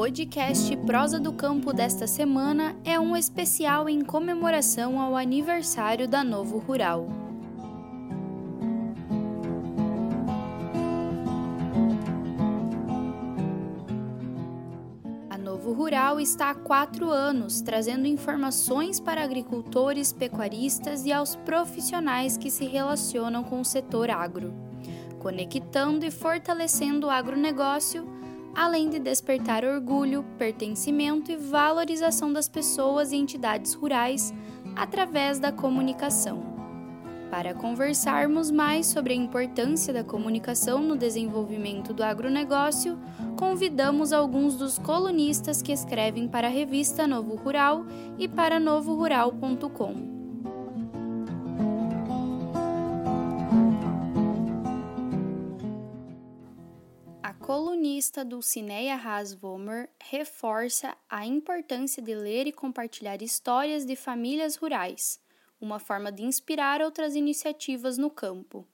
podcast 0.00 0.74
Prosa 0.78 1.20
do 1.20 1.30
Campo 1.30 1.74
desta 1.74 2.06
semana 2.06 2.74
é 2.86 2.98
um 2.98 3.14
especial 3.14 3.86
em 3.86 4.02
comemoração 4.02 4.98
ao 4.98 5.14
aniversário 5.14 6.08
da 6.08 6.24
Novo 6.24 6.56
Rural. 6.56 7.06
A 15.28 15.36
Novo 15.36 15.74
Rural 15.74 16.18
está 16.18 16.48
há 16.48 16.54
quatro 16.54 17.10
anos 17.10 17.60
trazendo 17.60 18.06
informações 18.06 18.98
para 18.98 19.22
agricultores, 19.22 20.14
pecuaristas 20.14 21.04
e 21.04 21.12
aos 21.12 21.36
profissionais 21.36 22.38
que 22.38 22.50
se 22.50 22.64
relacionam 22.64 23.44
com 23.44 23.60
o 23.60 23.66
setor 23.66 24.08
agro, 24.08 24.54
conectando 25.18 26.06
e 26.06 26.10
fortalecendo 26.10 27.08
o 27.08 27.10
agronegócio 27.10 28.18
além 28.54 28.88
de 28.88 28.98
despertar 28.98 29.64
orgulho, 29.64 30.24
pertencimento 30.36 31.30
e 31.30 31.36
valorização 31.36 32.32
das 32.32 32.48
pessoas 32.48 33.12
e 33.12 33.16
entidades 33.16 33.74
rurais 33.74 34.32
através 34.76 35.38
da 35.38 35.52
comunicação. 35.52 36.50
Para 37.30 37.54
conversarmos 37.54 38.50
mais 38.50 38.86
sobre 38.86 39.12
a 39.12 39.16
importância 39.16 39.94
da 39.94 40.02
comunicação 40.02 40.82
no 40.82 40.96
desenvolvimento 40.96 41.94
do 41.94 42.02
agronegócio, 42.02 42.98
convidamos 43.36 44.12
alguns 44.12 44.56
dos 44.56 44.78
colunistas 44.78 45.62
que 45.62 45.72
escrevem 45.72 46.26
para 46.26 46.48
a 46.48 46.50
revista 46.50 47.06
Novo 47.06 47.36
Rural 47.36 47.86
e 48.18 48.26
para 48.26 48.58
novorural.com. 48.58 50.19
colunista 57.80 58.22
Dulcineia 58.22 58.94
Haas-Vomer 58.94 59.88
reforça 59.98 60.94
a 61.08 61.24
importância 61.24 62.02
de 62.02 62.14
ler 62.14 62.46
e 62.46 62.52
compartilhar 62.52 63.22
histórias 63.22 63.86
de 63.86 63.96
famílias 63.96 64.54
rurais, 64.54 65.18
uma 65.58 65.78
forma 65.78 66.12
de 66.12 66.22
inspirar 66.22 66.82
outras 66.82 67.16
iniciativas 67.16 67.96
no 67.96 68.10
campo. 68.10 68.66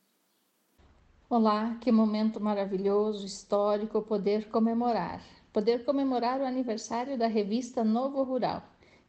Olá, 1.30 1.76
que 1.80 1.92
momento 1.92 2.40
maravilhoso, 2.40 3.24
histórico 3.24 4.02
poder 4.02 4.48
comemorar. 4.48 5.22
Poder 5.52 5.84
comemorar 5.84 6.40
o 6.40 6.44
aniversário 6.44 7.16
da 7.16 7.28
revista 7.28 7.84
Novo 7.84 8.24
Rural 8.24 8.60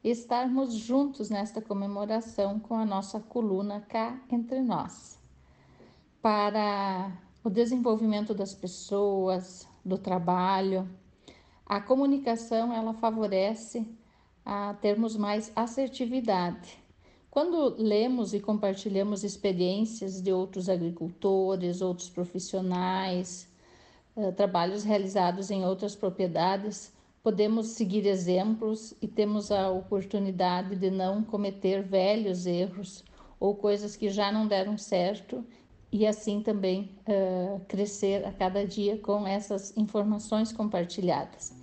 e 0.04 0.12
estarmos 0.12 0.76
juntos 0.76 1.32
nesta 1.32 1.60
comemoração 1.60 2.60
com 2.60 2.76
a 2.76 2.86
nossa 2.86 3.20
coluna 3.20 3.82
cá 3.90 4.22
entre 4.30 4.62
nós. 4.62 5.18
Para 6.22 7.12
o 7.44 7.50
desenvolvimento 7.50 8.36
das 8.36 8.54
pessoas, 8.54 9.67
do 9.88 9.98
trabalho. 9.98 10.88
A 11.66 11.80
comunicação 11.82 12.74
ela 12.74 12.94
favorece 12.94 13.88
a 14.46 14.74
termos 14.76 15.16
mais 15.16 15.52
assertividade. 15.56 16.78
Quando 17.30 17.76
lemos 17.78 18.34
e 18.34 18.40
compartilhamos 18.40 19.24
experiências 19.24 20.22
de 20.22 20.32
outros 20.32 20.70
agricultores, 20.70 21.82
outros 21.82 22.10
profissionais, 22.10 23.48
uh, 24.16 24.32
trabalhos 24.32 24.84
realizados 24.84 25.52
em 25.52 25.66
outras 25.66 25.96
propriedades, 25.96 26.94
podemos 27.22 27.68
seguir 27.68 28.08
exemplos 28.08 28.94
e 29.02 29.08
temos 29.08 29.52
a 29.52 29.70
oportunidade 29.70 30.76
de 30.76 30.90
não 30.90 31.24
cometer 31.24 31.84
velhos 31.84 32.46
erros 32.46 33.04
ou 33.40 33.54
coisas 33.56 33.96
que 33.96 34.10
já 34.10 34.32
não 34.32 34.48
deram 34.48 34.78
certo 34.78 35.46
e 35.92 36.06
assim 36.06 36.42
também 36.42 36.98
uh, 37.08 37.60
crescer 37.68 38.26
a 38.26 38.32
cada 38.32 38.66
dia 38.66 38.98
com 39.00 39.26
essas 39.26 39.76
informações 39.78 40.52
compartilhadas. 40.52 41.54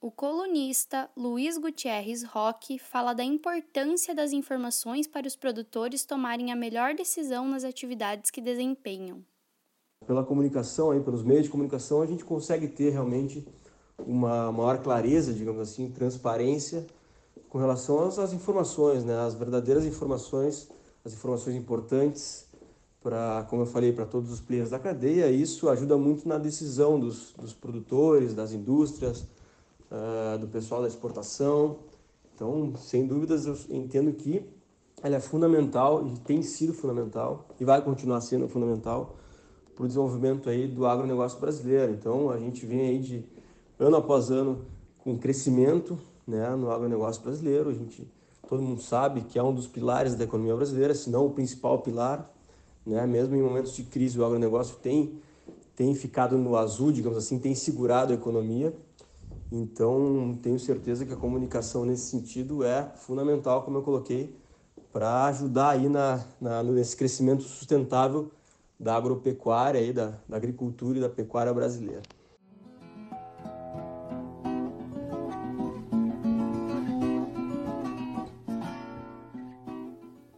O 0.00 0.10
colunista 0.10 1.10
Luiz 1.16 1.56
Gutierrez 1.56 2.22
Roque 2.22 2.78
fala 2.78 3.14
da 3.14 3.24
importância 3.24 4.14
das 4.14 4.32
informações 4.32 5.06
para 5.06 5.26
os 5.26 5.34
produtores 5.34 6.04
tomarem 6.04 6.52
a 6.52 6.56
melhor 6.56 6.94
decisão 6.94 7.48
nas 7.48 7.64
atividades 7.64 8.30
que 8.30 8.40
desempenham. 8.40 9.24
Pela 10.06 10.22
comunicação, 10.22 10.90
aí, 10.90 11.00
pelos 11.00 11.22
meios 11.22 11.44
de 11.44 11.50
comunicação, 11.50 12.02
a 12.02 12.06
gente 12.06 12.22
consegue 12.22 12.68
ter 12.68 12.90
realmente 12.90 13.48
uma 13.98 14.50
maior 14.52 14.78
clareza, 14.78 15.32
digamos 15.32 15.60
assim, 15.60 15.90
transparência 15.90 16.86
com 17.48 17.58
relação 17.58 18.04
às, 18.04 18.18
às 18.18 18.32
informações, 18.32 19.04
né, 19.04 19.16
as 19.16 19.34
verdadeiras 19.34 19.84
informações, 19.84 20.68
as 21.04 21.12
informações 21.12 21.54
importantes 21.54 22.46
para, 23.00 23.46
como 23.48 23.62
eu 23.62 23.66
falei, 23.66 23.92
para 23.92 24.06
todos 24.06 24.32
os 24.32 24.40
players 24.40 24.70
da 24.70 24.78
cadeia. 24.78 25.30
Isso 25.30 25.68
ajuda 25.68 25.96
muito 25.96 26.26
na 26.26 26.38
decisão 26.38 26.98
dos, 26.98 27.32
dos 27.38 27.52
produtores, 27.52 28.34
das 28.34 28.52
indústrias, 28.52 29.26
uh, 29.90 30.38
do 30.38 30.48
pessoal 30.48 30.80
da 30.82 30.88
exportação. 30.88 31.78
Então, 32.34 32.74
sem 32.76 33.06
dúvidas, 33.06 33.46
eu 33.46 33.56
entendo 33.70 34.12
que 34.12 34.44
ela 35.02 35.16
é 35.16 35.20
fundamental 35.20 36.06
e 36.06 36.18
tem 36.20 36.42
sido 36.42 36.72
fundamental 36.72 37.46
e 37.60 37.64
vai 37.64 37.82
continuar 37.82 38.20
sendo 38.22 38.48
fundamental 38.48 39.16
para 39.76 39.84
o 39.84 39.86
desenvolvimento 39.86 40.48
aí 40.48 40.66
do 40.66 40.86
agronegócio 40.86 41.38
brasileiro. 41.38 41.92
Então, 41.92 42.30
a 42.30 42.38
gente 42.38 42.64
vem 42.64 42.80
aí 42.80 42.98
de 42.98 43.24
ano 43.84 43.96
após 43.96 44.30
ano 44.30 44.64
com 44.98 45.18
crescimento 45.18 45.98
né, 46.26 46.48
no 46.56 46.70
agronegócio 46.70 47.22
brasileiro. 47.22 47.70
A 47.70 47.72
gente, 47.74 48.10
todo 48.48 48.62
mundo 48.62 48.80
sabe 48.80 49.22
que 49.22 49.38
é 49.38 49.42
um 49.42 49.54
dos 49.54 49.66
pilares 49.66 50.14
da 50.14 50.24
economia 50.24 50.56
brasileira, 50.56 50.94
se 50.94 51.10
não 51.10 51.26
o 51.26 51.30
principal 51.30 51.78
pilar. 51.80 52.30
Né? 52.86 53.06
Mesmo 53.06 53.36
em 53.36 53.42
momentos 53.42 53.74
de 53.74 53.82
crise, 53.84 54.18
o 54.18 54.24
agronegócio 54.24 54.76
tem, 54.76 55.20
tem 55.76 55.94
ficado 55.94 56.38
no 56.38 56.56
azul, 56.56 56.90
digamos 56.90 57.18
assim, 57.18 57.38
tem 57.38 57.54
segurado 57.54 58.12
a 58.12 58.16
economia. 58.16 58.74
Então, 59.52 60.36
tenho 60.42 60.58
certeza 60.58 61.04
que 61.04 61.12
a 61.12 61.16
comunicação 61.16 61.84
nesse 61.84 62.06
sentido 62.06 62.64
é 62.64 62.90
fundamental, 62.96 63.62
como 63.62 63.78
eu 63.78 63.82
coloquei, 63.82 64.34
para 64.92 65.26
ajudar 65.26 65.70
aí 65.70 65.88
na, 65.88 66.24
na, 66.40 66.62
nesse 66.62 66.96
crescimento 66.96 67.42
sustentável 67.42 68.30
da 68.80 68.96
agropecuária, 68.96 69.80
aí, 69.80 69.92
da, 69.92 70.14
da 70.28 70.36
agricultura 70.36 70.98
e 70.98 71.00
da 71.00 71.08
pecuária 71.08 71.52
brasileira. 71.52 72.02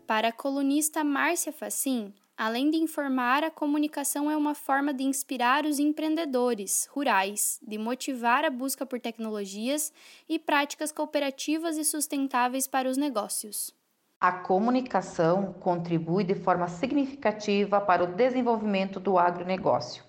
Para 0.07 0.29
a 0.29 0.33
colunista 0.33 1.03
Márcia 1.03 1.53
Facim, 1.53 2.15
além 2.37 2.71
de 2.71 2.77
informar, 2.77 3.43
a 3.43 3.51
comunicação 3.51 4.31
é 4.31 4.37
uma 4.37 4.55
forma 4.55 4.95
de 4.95 5.03
inspirar 5.03 5.67
os 5.67 5.81
empreendedores 5.81 6.89
rurais, 6.93 7.59
de 7.61 7.77
motivar 7.77 8.45
a 8.45 8.51
busca 8.51 8.87
por 8.87 9.01
tecnologias 9.01 9.93
e 10.29 10.39
práticas 10.39 10.93
cooperativas 10.93 11.77
e 11.77 11.85
sustentáveis 11.85 12.69
para 12.69 12.89
os 12.89 12.97
negócios. 12.97 13.75
A 14.21 14.31
comunicação 14.31 15.53
contribui 15.55 16.23
de 16.23 16.37
forma 16.37 16.69
significativa 16.69 17.81
para 17.81 18.05
o 18.05 18.15
desenvolvimento 18.15 19.01
do 19.01 19.19
agronegócio. 19.19 20.06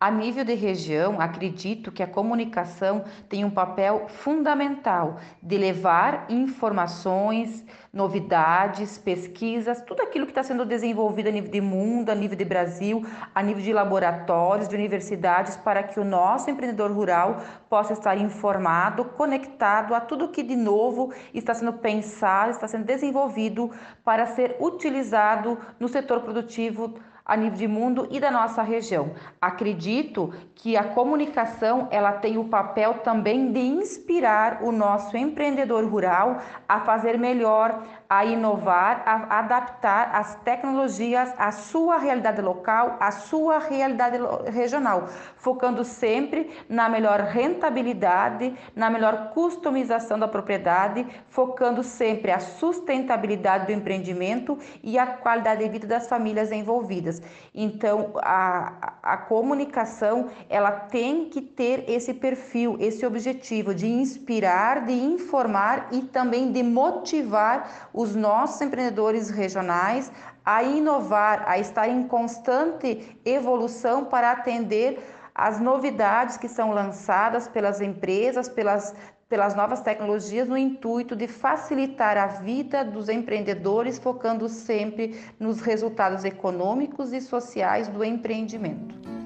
A 0.00 0.12
nível 0.12 0.44
de 0.44 0.54
região, 0.54 1.20
acredito 1.20 1.90
que 1.90 2.04
a 2.04 2.06
comunicação 2.06 3.02
tem 3.28 3.44
um 3.44 3.50
papel 3.50 4.06
fundamental 4.06 5.18
de 5.42 5.58
levar 5.58 6.26
informações, 6.28 7.64
novidades, 7.92 8.96
pesquisas, 8.96 9.82
tudo 9.82 10.00
aquilo 10.02 10.24
que 10.24 10.30
está 10.30 10.44
sendo 10.44 10.64
desenvolvido 10.64 11.30
a 11.30 11.32
nível 11.32 11.50
de 11.50 11.60
mundo, 11.60 12.10
a 12.10 12.14
nível 12.14 12.38
de 12.38 12.44
Brasil, 12.44 13.04
a 13.34 13.42
nível 13.42 13.60
de 13.60 13.72
laboratórios, 13.72 14.68
de 14.68 14.76
universidades, 14.76 15.56
para 15.56 15.82
que 15.82 15.98
o 15.98 16.04
nosso 16.04 16.48
empreendedor 16.48 16.92
rural 16.92 17.42
possa 17.68 17.92
estar 17.92 18.16
informado, 18.16 19.04
conectado 19.04 19.96
a 19.96 20.00
tudo 20.00 20.28
que 20.28 20.44
de 20.44 20.54
novo 20.54 21.12
está 21.34 21.52
sendo 21.54 21.72
pensado, 21.72 22.52
está 22.52 22.68
sendo 22.68 22.84
desenvolvido 22.84 23.72
para 24.04 24.26
ser 24.26 24.56
utilizado 24.60 25.58
no 25.80 25.88
setor 25.88 26.20
produtivo 26.20 26.94
a 27.28 27.36
nível 27.36 27.58
de 27.58 27.68
mundo 27.68 28.08
e 28.10 28.18
da 28.18 28.30
nossa 28.30 28.62
região. 28.62 29.12
Acredito 29.38 30.32
que 30.54 30.78
a 30.78 30.82
comunicação 30.82 31.86
ela 31.90 32.12
tem 32.12 32.38
o 32.38 32.44
papel 32.44 32.94
também 33.04 33.52
de 33.52 33.60
inspirar 33.60 34.62
o 34.62 34.72
nosso 34.72 35.14
empreendedor 35.14 35.84
rural 35.84 36.40
a 36.66 36.80
fazer 36.80 37.18
melhor, 37.18 37.84
a 38.08 38.24
inovar, 38.24 39.02
a 39.04 39.38
adaptar 39.38 40.10
as 40.14 40.34
tecnologias 40.36 41.30
à 41.36 41.52
sua 41.52 41.98
realidade 41.98 42.40
local, 42.40 42.96
à 42.98 43.10
sua 43.10 43.58
realidade 43.58 44.16
regional, 44.50 45.08
focando 45.36 45.84
sempre 45.84 46.50
na 46.68 46.88
melhor 46.88 47.20
rentabilidade, 47.20 48.54
na 48.74 48.88
melhor 48.88 49.30
customização 49.34 50.18
da 50.18 50.26
propriedade, 50.26 51.06
focando 51.28 51.82
sempre 51.82 52.30
a 52.30 52.40
sustentabilidade 52.40 53.66
do 53.66 53.72
empreendimento 53.72 54.58
e 54.82 54.98
a 54.98 55.06
qualidade 55.06 55.62
de 55.62 55.68
vida 55.68 55.86
das 55.86 56.08
famílias 56.08 56.50
envolvidas. 56.50 57.20
Então, 57.54 58.12
a, 58.22 58.94
a 59.02 59.16
comunicação, 59.18 60.30
ela 60.48 60.70
tem 60.70 61.26
que 61.26 61.42
ter 61.42 61.84
esse 61.86 62.14
perfil, 62.14 62.76
esse 62.80 63.04
objetivo 63.04 63.74
de 63.74 63.86
inspirar, 63.86 64.86
de 64.86 64.94
informar 64.94 65.88
e 65.92 66.00
também 66.02 66.50
de 66.52 66.62
motivar 66.62 67.88
os 67.98 68.14
nossos 68.14 68.60
empreendedores 68.60 69.28
regionais 69.28 70.12
a 70.44 70.62
inovar, 70.62 71.42
a 71.48 71.58
estar 71.58 71.88
em 71.88 72.06
constante 72.06 73.18
evolução 73.24 74.04
para 74.04 74.30
atender 74.30 75.04
as 75.34 75.60
novidades 75.60 76.36
que 76.36 76.48
são 76.48 76.70
lançadas 76.70 77.48
pelas 77.48 77.80
empresas, 77.80 78.48
pelas, 78.48 78.94
pelas 79.28 79.56
novas 79.56 79.80
tecnologias, 79.80 80.46
no 80.46 80.56
intuito 80.56 81.16
de 81.16 81.26
facilitar 81.26 82.16
a 82.16 82.28
vida 82.28 82.84
dos 82.84 83.08
empreendedores, 83.08 83.98
focando 83.98 84.48
sempre 84.48 85.20
nos 85.36 85.60
resultados 85.60 86.24
econômicos 86.24 87.12
e 87.12 87.20
sociais 87.20 87.88
do 87.88 88.04
empreendimento. 88.04 89.17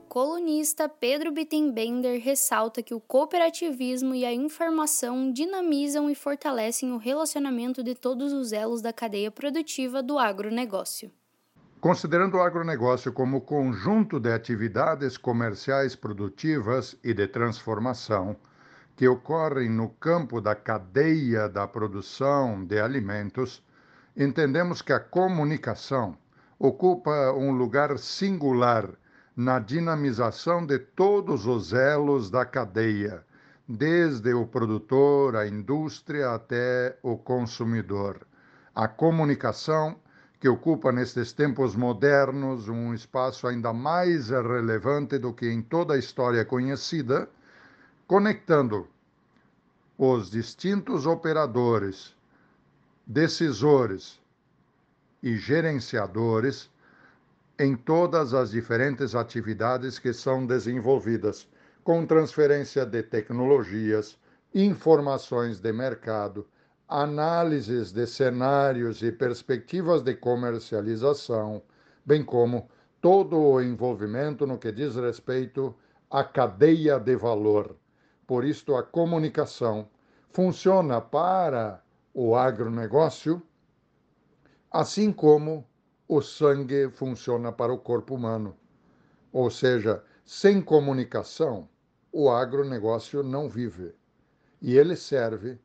Colunista 0.00 0.88
Pedro 0.88 1.30
Bittenbender 1.30 2.20
ressalta 2.20 2.82
que 2.82 2.94
o 2.94 3.00
cooperativismo 3.00 4.14
e 4.14 4.24
a 4.24 4.32
informação 4.32 5.32
dinamizam 5.32 6.10
e 6.10 6.14
fortalecem 6.14 6.92
o 6.92 6.96
relacionamento 6.96 7.82
de 7.82 7.94
todos 7.94 8.32
os 8.32 8.52
elos 8.52 8.82
da 8.82 8.92
cadeia 8.92 9.30
produtiva 9.30 10.02
do 10.02 10.18
agronegócio. 10.18 11.12
Considerando 11.80 12.36
o 12.36 12.42
agronegócio 12.42 13.12
como 13.12 13.40
conjunto 13.40 14.18
de 14.18 14.32
atividades 14.32 15.16
comerciais 15.16 15.94
produtivas 15.94 16.96
e 17.02 17.14
de 17.14 17.26
transformação 17.26 18.36
que 18.96 19.08
ocorrem 19.08 19.70
no 19.70 19.88
campo 19.88 20.40
da 20.40 20.54
cadeia 20.54 21.48
da 21.48 21.66
produção 21.66 22.64
de 22.64 22.78
alimentos, 22.78 23.62
entendemos 24.16 24.82
que 24.82 24.92
a 24.92 25.00
comunicação 25.00 26.18
ocupa 26.58 27.32
um 27.32 27.52
lugar 27.52 27.98
singular 27.98 28.90
na 29.36 29.58
dinamização 29.58 30.66
de 30.66 30.78
todos 30.78 31.46
os 31.46 31.72
elos 31.72 32.30
da 32.30 32.44
cadeia, 32.44 33.24
desde 33.68 34.34
o 34.34 34.46
produtor, 34.46 35.36
a 35.36 35.46
indústria 35.46 36.34
até 36.34 36.98
o 37.02 37.16
consumidor. 37.16 38.26
A 38.74 38.88
comunicação, 38.88 39.96
que 40.40 40.48
ocupa 40.48 40.90
nestes 40.90 41.32
tempos 41.32 41.76
modernos 41.76 42.68
um 42.68 42.94
espaço 42.94 43.46
ainda 43.46 43.72
mais 43.72 44.30
relevante 44.30 45.18
do 45.18 45.32
que 45.32 45.48
em 45.48 45.60
toda 45.60 45.94
a 45.94 45.98
história 45.98 46.44
conhecida, 46.44 47.28
conectando 48.06 48.88
os 49.98 50.30
distintos 50.30 51.06
operadores, 51.06 52.16
decisores 53.06 54.18
e 55.22 55.36
gerenciadores 55.36 56.70
em 57.60 57.76
todas 57.76 58.32
as 58.32 58.52
diferentes 58.52 59.14
atividades 59.14 59.98
que 59.98 60.14
são 60.14 60.46
desenvolvidas, 60.46 61.46
com 61.84 62.06
transferência 62.06 62.86
de 62.86 63.02
tecnologias, 63.02 64.18
informações 64.54 65.60
de 65.60 65.70
mercado, 65.70 66.48
análises 66.88 67.92
de 67.92 68.06
cenários 68.06 69.02
e 69.02 69.12
perspectivas 69.12 70.00
de 70.00 70.14
comercialização, 70.14 71.60
bem 72.02 72.24
como 72.24 72.66
todo 72.98 73.38
o 73.38 73.60
envolvimento 73.60 74.46
no 74.46 74.56
que 74.56 74.72
diz 74.72 74.96
respeito 74.96 75.74
à 76.10 76.24
cadeia 76.24 76.98
de 76.98 77.14
valor. 77.14 77.76
Por 78.26 78.42
isto, 78.42 78.74
a 78.74 78.82
comunicação 78.82 79.86
funciona 80.30 80.98
para 80.98 81.82
o 82.14 82.34
agronegócio, 82.34 83.42
assim 84.72 85.12
como 85.12 85.68
o 86.12 86.20
sangue 86.20 86.90
funciona 86.90 87.52
para 87.52 87.72
o 87.72 87.78
corpo 87.78 88.16
humano. 88.16 88.56
Ou 89.32 89.48
seja, 89.48 90.02
sem 90.24 90.60
comunicação, 90.60 91.68
o 92.10 92.28
agronegócio 92.28 93.22
não 93.22 93.48
vive. 93.48 93.94
E 94.60 94.76
ele 94.76 94.96
serve 94.96 95.56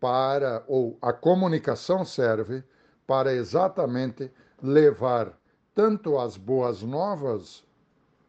para, 0.00 0.64
ou 0.66 0.96
a 1.02 1.12
comunicação 1.12 2.02
serve 2.02 2.64
para 3.06 3.34
exatamente 3.34 4.32
levar 4.62 5.38
tanto 5.74 6.18
as 6.18 6.34
boas 6.34 6.80
novas, 6.80 7.62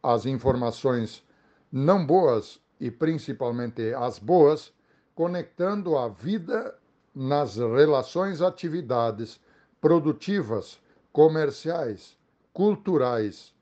as 0.02 0.26
informações 0.26 1.26
não 1.72 2.04
boas 2.04 2.60
e 2.78 2.90
principalmente 2.90 3.94
as 3.94 4.18
boas, 4.18 4.74
conectando 5.14 5.96
a 5.96 6.06
vida 6.06 6.78
nas 7.14 7.56
relações 7.56 8.42
atividades 8.42 9.40
produtivas 9.80 10.81
comerciais, 11.12 12.16
culturais 12.52 13.54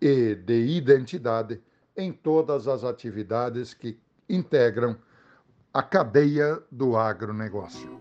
e 0.00 0.34
de 0.34 0.66
identidade 0.66 1.60
em 1.96 2.12
todas 2.12 2.68
as 2.68 2.84
atividades 2.84 3.74
que 3.74 3.98
integram 4.28 4.96
a 5.72 5.82
cadeia 5.82 6.62
do 6.70 6.96
agronegócio. 6.96 8.00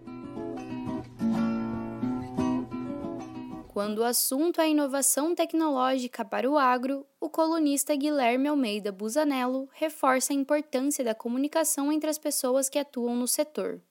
Quando 3.68 4.00
o 4.00 4.04
assunto 4.04 4.60
é 4.60 4.70
inovação 4.70 5.36
tecnológica 5.36 6.26
para 6.26 6.50
o 6.50 6.58
agro, 6.58 7.06
o 7.22 7.30
colunista 7.30 7.96
Guilherme 7.96 8.48
Almeida 8.48 8.92
Busanello 8.92 9.70
reforça 9.72 10.34
a 10.34 10.36
importância 10.36 11.06
da 11.06 11.14
comunicação 11.14 11.92
entre 11.92 12.10
as 12.10 12.18
pessoas 12.18 12.70
que 12.70 12.80
atuam 12.80 13.16
no 13.16 13.28
setor 13.28 13.82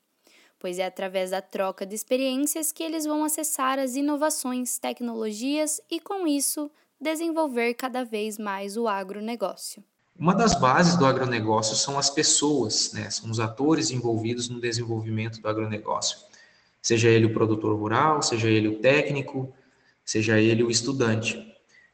pois 0.59 0.79
é 0.79 0.87
através 0.87 1.31
da 1.31 1.41
troca 1.41 1.85
de 1.85 1.95
experiências 1.95 2.73
que 2.73 2.83
eles 2.83 3.05
vão 3.05 3.25
acessar 3.25 3.79
as 3.79 3.95
inovações, 3.95 4.79
tecnologias 4.79 5.81
e, 5.91 6.01
com 6.01 6.27
isso, 6.27 6.71
desenvolver 7.01 7.75
cada 7.75 8.05
vez 8.05 8.39
mais 8.39 8.77
o 8.77 8.89
agronegócio. 8.89 9.83
Uma 10.19 10.35
das 10.35 10.59
bases 10.59 10.97
do 10.97 11.05
agronegócio 11.05 11.77
são 11.77 11.99
as 11.99 12.09
pessoas, 12.09 12.93
né? 12.95 13.11
são 13.11 13.31
os 13.31 13.39
atores 13.39 13.91
envolvidos 13.91 14.49
no 14.49 14.59
desenvolvimento 14.59 15.41
do 15.41 15.49
agronegócio. 15.49 16.19
Seja 16.81 17.09
ele 17.09 17.27
o 17.27 17.35
produtor 17.35 17.79
rural, 17.79 18.23
seja 18.23 18.49
ele 18.49 18.69
o 18.69 18.79
técnico, 18.79 19.53
seja 20.05 20.41
ele 20.41 20.63
o 20.63 20.71
estudante. 20.71 21.37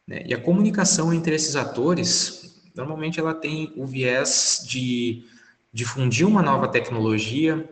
Né? 0.06 0.22
E 0.24 0.34
a 0.34 0.40
comunicação 0.40 1.12
entre 1.12 1.34
esses 1.34 1.56
atores, 1.56 2.62
normalmente 2.76 3.18
ela 3.18 3.34
tem 3.34 3.72
o 3.76 3.84
viés 3.86 4.64
de 4.68 5.24
difundir 5.72 6.26
uma 6.26 6.42
nova 6.42 6.68
tecnologia, 6.68 7.68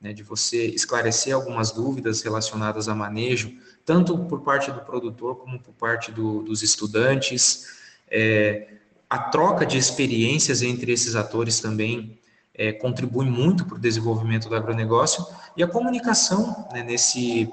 né, 0.00 0.12
de 0.12 0.22
você 0.22 0.66
esclarecer 0.66 1.34
algumas 1.34 1.72
dúvidas 1.72 2.22
relacionadas 2.22 2.88
a 2.88 2.94
manejo, 2.94 3.52
tanto 3.84 4.18
por 4.18 4.42
parte 4.42 4.70
do 4.70 4.80
produtor 4.80 5.36
como 5.36 5.58
por 5.60 5.72
parte 5.74 6.12
do, 6.12 6.42
dos 6.42 6.62
estudantes. 6.62 7.76
É, 8.08 8.68
a 9.08 9.18
troca 9.18 9.64
de 9.64 9.78
experiências 9.78 10.62
entre 10.62 10.92
esses 10.92 11.14
atores 11.14 11.60
também 11.60 12.18
é, 12.54 12.72
contribui 12.72 13.26
muito 13.26 13.64
para 13.64 13.76
o 13.76 13.80
desenvolvimento 13.80 14.48
do 14.48 14.54
agronegócio 14.56 15.24
e 15.56 15.62
a 15.62 15.68
comunicação 15.68 16.68
né, 16.72 16.82
nesse, 16.82 17.52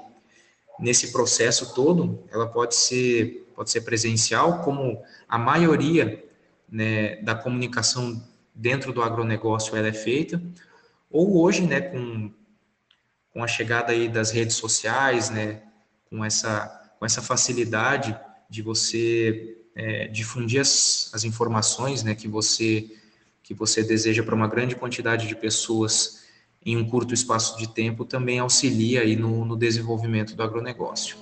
nesse 0.78 1.12
processo 1.12 1.74
todo, 1.74 2.24
ela 2.30 2.46
pode 2.46 2.74
ser, 2.74 3.46
pode 3.54 3.70
ser 3.70 3.82
presencial, 3.82 4.62
como 4.62 5.00
a 5.28 5.38
maioria 5.38 6.24
né, 6.68 7.16
da 7.16 7.34
comunicação 7.34 8.22
dentro 8.54 8.92
do 8.92 9.02
agronegócio 9.02 9.76
ela 9.76 9.88
é 9.88 9.92
feita, 9.92 10.42
ou 11.14 11.40
hoje, 11.40 11.64
né, 11.64 11.80
com, 11.80 12.28
com 13.32 13.44
a 13.44 13.46
chegada 13.46 13.92
aí 13.92 14.08
das 14.08 14.32
redes 14.32 14.56
sociais, 14.56 15.30
né, 15.30 15.62
com 16.10 16.24
essa, 16.24 16.66
com 16.98 17.06
essa 17.06 17.22
facilidade 17.22 18.18
de 18.50 18.60
você 18.62 19.56
é, 19.76 20.08
difundir 20.08 20.60
as, 20.60 21.12
as 21.14 21.22
informações, 21.22 22.02
né, 22.02 22.16
que 22.16 22.26
você 22.26 22.90
que 23.44 23.52
você 23.52 23.82
deseja 23.82 24.22
para 24.22 24.34
uma 24.34 24.48
grande 24.48 24.74
quantidade 24.74 25.28
de 25.28 25.36
pessoas 25.36 26.24
em 26.64 26.78
um 26.78 26.88
curto 26.88 27.12
espaço 27.12 27.58
de 27.58 27.68
tempo, 27.68 28.02
também 28.02 28.38
auxilia 28.38 29.02
aí 29.02 29.16
no, 29.16 29.44
no 29.44 29.54
desenvolvimento 29.54 30.34
do 30.34 30.42
agronegócio. 30.42 31.18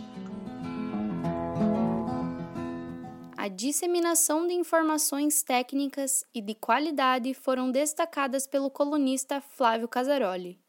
A 3.42 3.48
disseminação 3.48 4.46
de 4.46 4.54
informações 4.54 5.42
técnicas 5.42 6.24
e 6.32 6.40
de 6.40 6.54
qualidade 6.54 7.34
foram 7.34 7.72
destacadas 7.72 8.46
pelo 8.46 8.70
colunista 8.70 9.40
Flávio 9.40 9.88
Casaroli. 9.88 10.60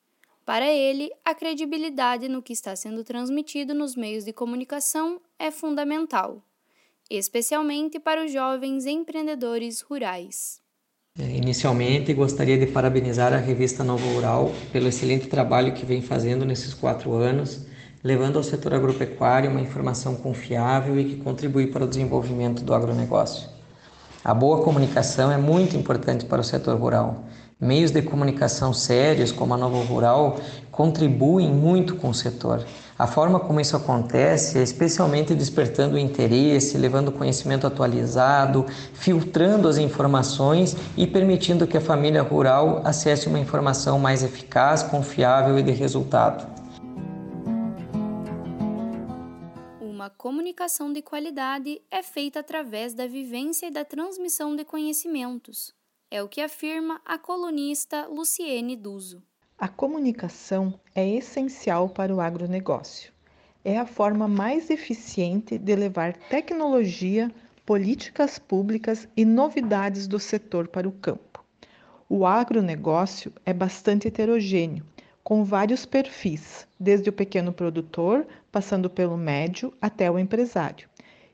Para 0.44 0.68
ele, 0.68 1.12
a 1.24 1.36
credibilidade 1.36 2.27
no 2.27 2.42
que 2.42 2.51
está 2.51 2.75
sendo 2.75 3.03
transmitido 3.03 3.75
nos 3.75 3.96
meios 3.96 4.25
de 4.25 4.34
comunicação 4.34 5.22
é 5.38 5.51
fundamental, 5.51 6.42
especialmente 7.12 8.00
para 8.00 8.25
os 8.25 8.34
jovens 8.34 8.88
empreendedores 8.88 9.82
rurais. 9.82 10.60
É, 11.20 11.30
inicialmente, 11.30 12.12
gostaria 12.12 12.58
de 12.58 12.65
parabenizar 12.65 13.34
a 13.34 13.38
revista 13.38 13.84
Novo 13.84 14.15
Rural 14.15 14.51
pelo 14.72 14.88
excelente 14.88 15.27
trabalho 15.27 15.75
que 15.75 15.86
vem 15.86 16.01
fazendo 16.01 16.44
nesses 16.44 16.74
quatro 16.74 17.13
anos 17.13 17.68
levando 18.03 18.38
ao 18.38 18.43
setor 18.43 18.74
agropecuário 18.74 19.50
uma 19.50 19.62
informação 19.62 20.15
confiável 20.15 21.00
e 21.00 21.05
que 21.05 21.15
contribui 21.17 21.67
para 21.67 21.86
o 21.86 21.88
desenvolvimento 21.88 22.63
do 22.63 22.74
agronegócio. 22.74 23.50
A 24.24 24.33
boa 24.33 24.62
comunicação 24.63 25.31
é 25.31 25.38
muito 25.38 25.77
importante 25.77 26.25
para 26.25 26.41
o 26.41 26.43
setor 26.43 26.77
rural 26.77 27.24
Meios 27.63 27.91
de 27.91 28.01
comunicação 28.01 28.74
sérios, 28.74 29.31
como 29.31 29.53
a 29.53 29.57
Novo 29.57 29.81
Rural, 29.83 30.36
contribuem 30.69 31.50
muito 31.50 31.95
com 31.95 32.10
o 32.10 32.13
setor. 32.13 32.65
A 33.00 33.07
forma 33.07 33.39
como 33.39 33.62
isso 33.62 33.77
acontece 33.77 34.60
é 34.60 34.62
especialmente 34.62 35.33
despertando 35.33 35.95
o 35.95 35.98
interesse, 35.98 36.77
levando 36.77 37.10
conhecimento 37.10 37.65
atualizado, 37.65 38.65
filtrando 38.93 39.69
as 39.69 39.77
informações 39.77 40.75
e 40.98 41.07
permitindo 41.07 41.65
que 41.65 41.77
a 41.77 41.81
família 41.81 42.22
rural 42.22 42.81
acesse 42.83 43.27
uma 43.27 43.39
informação 43.39 43.98
mais 43.98 44.24
eficaz, 44.24 44.83
confiável 44.83 45.57
e 45.57 45.63
de 45.63 45.72
resultado. 45.72 46.52
Comunicação 50.24 50.94
de 50.94 51.01
qualidade 51.01 51.82
é 51.92 52.01
feita 52.01 52.39
através 52.39 52.94
da 52.94 53.06
vivência 53.06 53.68
e 53.68 53.72
da 53.72 53.84
transmissão 53.84 54.56
de 54.56 54.63
conhecimentos. 54.63 55.74
É 56.10 56.24
o 56.24 56.30
que 56.30 56.39
afirma 56.39 57.01
a 57.06 57.18
colunista 57.18 58.08
Luciene 58.08 58.77
Duso. 58.77 59.22
A 59.58 59.68
comunicação 59.68 60.80
é 60.96 61.06
essencial 61.06 61.89
para 61.89 62.15
o 62.15 62.22
agronegócio. 62.22 63.12
É 63.65 63.77
a 63.77 63.86
forma 63.86 64.25
mais 64.25 64.70
eficiente 64.70 65.58
de 65.58 65.75
levar 65.75 66.15
tecnologia, 66.15 67.30
políticas 67.65 68.39
públicas 68.39 69.10
e 69.18 69.25
novidades 69.25 70.08
do 70.08 70.20
setor 70.20 70.70
para 70.70 70.88
o 70.88 70.94
campo. 70.94 71.44
O 72.08 72.25
agronegócio 72.25 73.34
é 73.46 73.51
bastante 73.51 74.08
heterogêneo, 74.08 74.86
com 75.24 75.46
vários 75.46 75.86
perfis, 75.86 76.68
desde 76.77 77.10
o 77.10 77.13
pequeno 77.13 77.53
produtor, 77.53 78.27
passando 78.51 78.89
pelo 78.89 79.15
médio 79.15 79.74
até 79.82 80.12
o 80.12 80.20
empresário. 80.20 80.89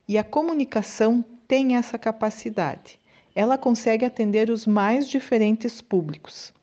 E 0.08 0.17
a 0.17 0.24
comunicação 0.24 1.25
tem 1.48 1.75
essa 1.75 1.98
capacidade. 1.98 3.00
Ela 3.36 3.58
consegue 3.58 4.05
atender 4.05 4.50
os 4.50 4.67
mais 4.67 5.08
diferentes 5.08 5.81
públicos. 5.81 6.53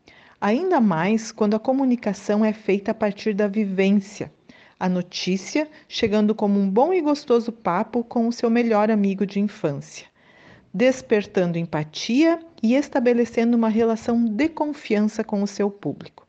Ainda 0.40 0.80
mais 0.80 1.32
quando 1.32 1.54
a 1.54 1.58
comunicação 1.58 2.44
é 2.44 2.52
feita 2.52 2.92
a 2.92 2.94
partir 2.94 3.34
da 3.34 3.48
vivência, 3.48 4.32
a 4.78 4.88
notícia 4.88 5.68
chegando 5.88 6.34
como 6.34 6.60
um 6.60 6.70
bom 6.70 6.92
e 6.92 7.00
gostoso 7.00 7.50
papo 7.50 8.04
com 8.04 8.28
o 8.28 8.32
seu 8.32 8.50
melhor 8.50 8.90
amigo 8.90 9.24
de 9.24 9.40
infância, 9.40 10.06
despertando 10.72 11.58
empatia 11.58 12.38
e 12.62 12.74
estabelecendo 12.74 13.56
uma 13.56 13.70
relação 13.70 14.24
de 14.24 14.48
confiança 14.48 15.24
com 15.24 15.42
o 15.42 15.46
seu 15.46 15.70
público. 15.70 16.25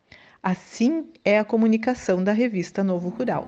Assim 0.50 1.12
é 1.25 1.38
a 1.38 1.44
comunicação 1.44 2.24
da 2.24 2.32
revista 2.32 2.82
Novo 2.82 3.10
Rural. 3.10 3.46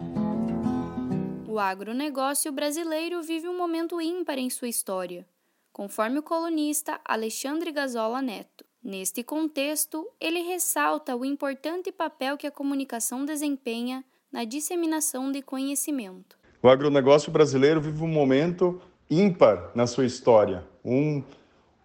O 1.48 1.58
agronegócio 1.58 2.52
brasileiro 2.52 3.24
vive 3.24 3.48
um 3.48 3.58
momento 3.58 4.02
ímpar 4.02 4.38
em 4.38 4.50
sua 4.50 4.68
história, 4.68 5.26
conforme 5.72 6.20
o 6.20 6.22
colunista 6.22 7.00
Alexandre 7.06 7.72
Gazola 7.72 8.22
Neto. 8.22 8.66
Neste 8.84 9.24
contexto, 9.24 10.06
ele 10.20 10.42
ressalta 10.42 11.16
o 11.16 11.24
importante 11.24 11.90
papel 11.90 12.36
que 12.36 12.46
a 12.46 12.52
comunicação 12.52 13.24
desempenha 13.24 14.04
na 14.30 14.44
disseminação 14.44 15.32
de 15.32 15.42
conhecimento. 15.42 16.38
O 16.62 16.68
agronegócio 16.68 17.32
brasileiro 17.32 17.80
vive 17.80 18.04
um 18.04 18.10
momento 18.10 18.82
ímpar 19.10 19.72
na 19.74 19.88
sua 19.88 20.06
história, 20.06 20.66
um, 20.84 21.24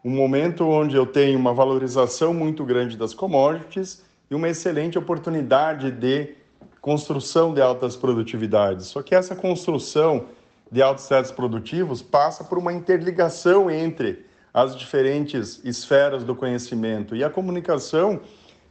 um 0.04 0.10
momento 0.10 0.64
onde 0.64 0.96
eu 0.96 1.06
tenho 1.06 1.38
uma 1.38 1.54
valorização 1.54 2.34
muito 2.34 2.64
grande 2.64 2.96
das 2.96 3.14
commodities 3.14 4.02
e 4.30 4.34
uma 4.34 4.48
excelente 4.48 4.98
oportunidade 4.98 5.90
de 5.90 6.34
construção 6.80 7.54
de 7.54 7.60
altas 7.60 7.96
produtividades. 7.96 8.86
Só 8.86 9.02
que 9.02 9.14
essa 9.14 9.34
construção 9.34 10.26
de 10.70 10.82
altos 10.82 11.04
setos 11.04 11.30
produtivos 11.30 12.02
passa 12.02 12.44
por 12.44 12.58
uma 12.58 12.72
interligação 12.72 13.70
entre 13.70 14.26
as 14.52 14.76
diferentes 14.76 15.60
esferas 15.64 16.24
do 16.24 16.34
conhecimento. 16.34 17.16
E 17.16 17.24
a 17.24 17.30
comunicação 17.30 18.20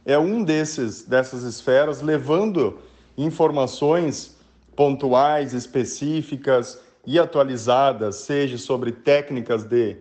é 0.04 0.18
um 0.18 0.42
desses 0.42 1.02
dessas 1.02 1.42
esferas, 1.42 2.02
levando 2.02 2.78
informações 3.16 4.36
pontuais, 4.74 5.52
específicas 5.52 6.80
e 7.06 7.18
atualizadas, 7.18 8.16
seja 8.16 8.58
sobre 8.58 8.92
técnicas 8.92 9.64
de 9.64 9.96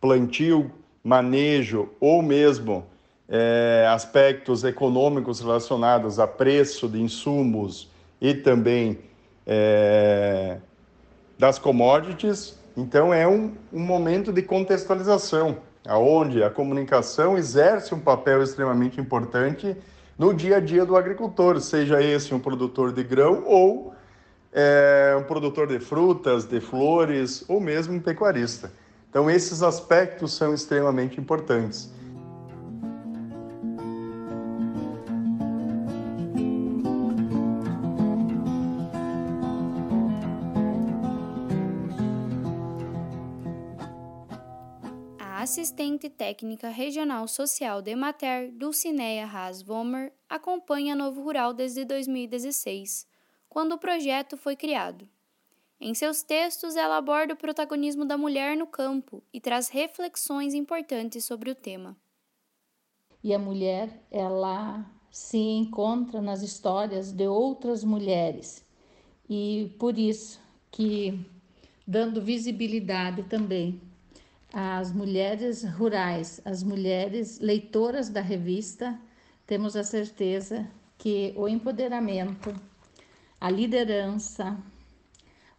plantio, 0.00 0.70
manejo 1.02 1.90
ou 2.00 2.22
mesmo 2.22 2.86
é, 3.28 3.86
aspectos 3.90 4.64
econômicos 4.64 5.40
relacionados 5.40 6.18
a 6.18 6.26
preço 6.26 6.88
de 6.88 7.00
insumos 7.00 7.90
e 8.20 8.34
também 8.34 8.98
é, 9.46 10.58
das 11.38 11.58
commodities, 11.58 12.58
então 12.76 13.12
é 13.12 13.26
um, 13.26 13.54
um 13.72 13.80
momento 13.80 14.32
de 14.32 14.42
contextualização, 14.42 15.58
aonde 15.86 16.42
a 16.42 16.50
comunicação 16.50 17.36
exerce 17.36 17.94
um 17.94 18.00
papel 18.00 18.42
extremamente 18.42 19.00
importante 19.00 19.76
no 20.18 20.32
dia 20.32 20.56
a 20.56 20.60
dia 20.60 20.84
do 20.84 20.96
agricultor, 20.96 21.60
seja 21.60 22.02
esse 22.02 22.34
um 22.34 22.38
produtor 22.38 22.92
de 22.92 23.04
grão 23.04 23.44
ou 23.46 23.94
é, 24.52 25.14
um 25.18 25.22
produtor 25.22 25.66
de 25.66 25.78
frutas, 25.78 26.46
de 26.46 26.60
flores 26.60 27.44
ou 27.48 27.60
mesmo 27.60 27.94
um 27.94 28.00
pecuarista. 28.00 28.72
Então 29.10 29.30
esses 29.30 29.62
aspectos 29.62 30.32
são 30.32 30.54
extremamente 30.54 31.20
importantes. 31.20 31.90
Assistente 45.46 46.10
técnica 46.10 46.70
regional 46.70 47.28
social 47.28 47.80
de 47.80 47.94
Mater, 47.94 48.50
Dulcineia 48.50 49.24
Haas 49.24 49.62
Vomer, 49.62 50.12
acompanha 50.28 50.96
Novo 50.96 51.22
Rural 51.22 51.54
desde 51.54 51.84
2016, 51.84 53.06
quando 53.48 53.70
o 53.70 53.78
projeto 53.78 54.36
foi 54.36 54.56
criado. 54.56 55.08
Em 55.80 55.94
seus 55.94 56.20
textos, 56.20 56.74
ela 56.74 56.96
aborda 56.96 57.34
o 57.34 57.36
protagonismo 57.36 58.04
da 58.04 58.18
mulher 58.18 58.56
no 58.56 58.66
campo 58.66 59.22
e 59.32 59.40
traz 59.40 59.68
reflexões 59.68 60.52
importantes 60.52 61.24
sobre 61.24 61.48
o 61.48 61.54
tema. 61.54 61.96
E 63.22 63.32
a 63.32 63.38
mulher, 63.38 64.02
ela 64.10 64.84
se 65.12 65.38
encontra 65.38 66.20
nas 66.20 66.42
histórias 66.42 67.12
de 67.12 67.28
outras 67.28 67.84
mulheres. 67.84 68.66
E 69.30 69.72
por 69.78 69.96
isso 69.96 70.40
que 70.72 71.24
dando 71.86 72.20
visibilidade 72.20 73.22
também 73.22 73.85
as 74.58 74.90
mulheres 74.90 75.64
rurais, 75.64 76.40
as 76.42 76.62
mulheres 76.62 77.40
leitoras 77.40 78.08
da 78.08 78.22
revista, 78.22 78.98
temos 79.46 79.76
a 79.76 79.84
certeza 79.84 80.66
que 80.96 81.34
o 81.36 81.46
empoderamento, 81.46 82.58
a 83.38 83.50
liderança, 83.50 84.56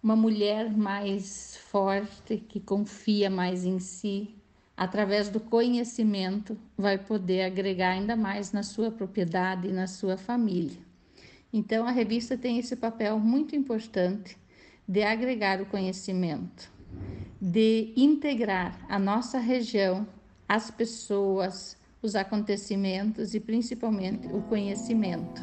uma 0.01 0.16
mulher 0.16 0.75
mais 0.75 1.58
forte, 1.70 2.38
que 2.38 2.60
confia 2.60 3.30
mais 3.30 3.66
em 3.66 3.77
si, 3.77 4.34
através 4.75 5.30
do 5.30 5.39
conhecimento, 5.39 6.58
vai 6.75 6.98
poder 6.98 7.44
agregar 7.44 7.92
ainda 7.92 8.16
mais 8.16 8.51
na 8.51 8.63
sua 8.63 8.89
propriedade 8.89 9.68
e 9.68 9.72
na 9.72 9.86
sua 9.86 10.18
família. 10.18 10.80
Então, 11.54 11.86
a 11.86 11.92
revista 11.92 12.36
tem 12.36 12.58
esse 12.58 12.75
papel 12.75 13.20
muito 13.20 13.56
importante 13.56 14.36
de 14.88 15.04
agregar 15.04 15.62
o 15.62 15.68
conhecimento 15.68 16.75
de 17.39 17.94
integrar 17.96 18.79
a 18.89 18.98
nossa 18.98 19.38
região, 19.38 20.08
as 20.48 20.72
pessoas, 20.72 21.77
os 22.01 22.15
acontecimentos 22.15 23.34
e 23.34 23.39
principalmente 23.39 24.27
o 24.27 24.41
conhecimento. 24.44 25.41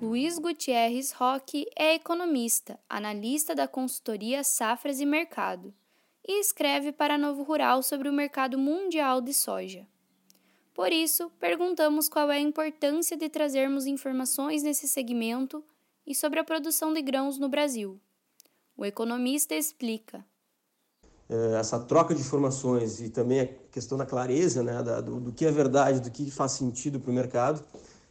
Luiz 0.00 0.38
Gutierrez 0.38 1.12
Roque 1.12 1.66
é 1.76 1.94
economista, 1.94 2.78
analista 2.88 3.54
da 3.54 3.68
consultoria 3.68 4.44
Safras 4.44 5.00
e 5.00 5.06
Mercado 5.06 5.74
e 6.26 6.40
escreve 6.40 6.92
para 6.92 7.18
Novo 7.18 7.42
Rural 7.42 7.82
sobre 7.82 8.08
o 8.08 8.12
mercado 8.12 8.56
mundial 8.56 9.20
de 9.20 9.34
soja. 9.34 9.86
Por 10.74 10.90
isso, 10.90 11.30
perguntamos 11.38 12.08
qual 12.08 12.30
é 12.30 12.36
a 12.36 12.40
importância 12.40 13.16
de 13.16 13.28
trazermos 13.28 13.86
informações 13.86 14.62
nesse 14.62 14.88
segmento 14.88 15.62
e 16.06 16.14
sobre 16.14 16.40
a 16.40 16.44
produção 16.44 16.92
de 16.92 17.02
grãos 17.02 17.38
no 17.38 17.48
Brasil. 17.48 18.00
O 18.76 18.84
economista 18.84 19.54
explica. 19.54 20.24
É, 21.28 21.58
essa 21.58 21.78
troca 21.78 22.14
de 22.14 22.20
informações 22.20 23.00
e 23.00 23.08
também 23.08 23.40
a 23.40 23.46
questão 23.70 23.96
da 23.96 24.04
clareza 24.04 24.62
né, 24.62 24.82
do, 25.02 25.20
do, 25.20 25.32
que 25.32 25.46
é 25.46 25.50
verdade, 25.50 26.00
do 26.00 26.10
que 26.10 26.30
faz 26.30 26.52
sentido 26.52 27.00
para 27.00 27.10
o 27.10 27.14
mercado, 27.14 27.64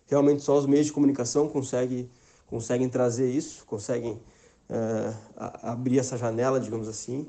realmente 0.08 0.42
só 0.42 0.58
os 0.58 0.66
meios 0.66 0.88
de 0.88 0.94
comunicação 0.94 1.48
conseguem, 1.48 2.10
conseguem 2.48 2.90
trazer 2.90 3.30
isso, 3.30 3.64
conseguem 3.66 4.20
é, 4.68 5.14
abrir 5.36 6.00
essa 6.00 6.18
janela, 6.18 6.60
digamos 6.60 6.88
assim, 6.88 7.28